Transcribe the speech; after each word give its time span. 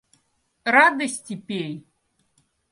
Радости 0.75 1.35
пей! 1.45 1.73